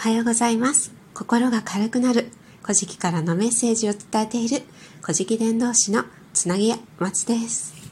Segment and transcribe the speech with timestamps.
[0.00, 0.94] おはようございます。
[1.12, 2.30] 心が軽くなる、
[2.62, 4.62] 古事記からのメッセージを伝えている、
[5.02, 7.89] 古事記伝道師のつなぎや松です。